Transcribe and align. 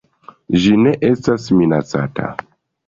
Ĝi 0.63 0.71
ne 0.85 0.95
estas 1.11 1.47
minacata. 1.61 2.37